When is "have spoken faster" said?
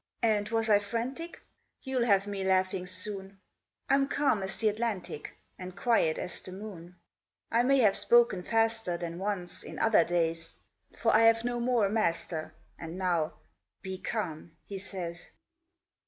7.81-8.97